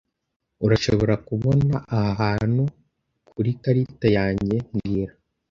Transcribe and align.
Urashobora 0.65 1.13
kubona 1.27 1.75
aha 1.97 2.09
hantu 2.21 2.63
kurikarita 3.31 4.07
yanjye 4.17 4.55
mbwira 4.73 5.13